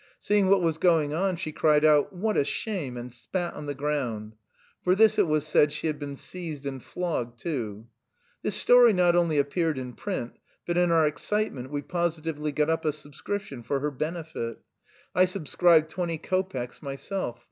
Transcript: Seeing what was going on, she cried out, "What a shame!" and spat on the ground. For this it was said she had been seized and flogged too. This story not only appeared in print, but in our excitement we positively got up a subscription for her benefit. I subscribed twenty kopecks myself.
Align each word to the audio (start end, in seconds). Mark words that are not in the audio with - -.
Seeing 0.19 0.47
what 0.49 0.63
was 0.63 0.79
going 0.79 1.13
on, 1.13 1.35
she 1.35 1.51
cried 1.51 1.85
out, 1.85 2.11
"What 2.11 2.35
a 2.35 2.43
shame!" 2.43 2.97
and 2.97 3.13
spat 3.13 3.53
on 3.53 3.67
the 3.67 3.75
ground. 3.75 4.33
For 4.83 4.95
this 4.95 5.19
it 5.19 5.27
was 5.27 5.45
said 5.45 5.71
she 5.71 5.85
had 5.85 5.99
been 5.99 6.15
seized 6.15 6.65
and 6.65 6.81
flogged 6.81 7.39
too. 7.39 7.85
This 8.41 8.55
story 8.55 8.93
not 8.93 9.15
only 9.15 9.37
appeared 9.37 9.77
in 9.77 9.93
print, 9.93 10.39
but 10.65 10.75
in 10.75 10.91
our 10.91 11.05
excitement 11.05 11.69
we 11.69 11.83
positively 11.83 12.51
got 12.51 12.67
up 12.67 12.83
a 12.83 12.91
subscription 12.91 13.61
for 13.61 13.79
her 13.79 13.91
benefit. 13.91 14.57
I 15.13 15.25
subscribed 15.25 15.91
twenty 15.91 16.17
kopecks 16.17 16.81
myself. 16.81 17.39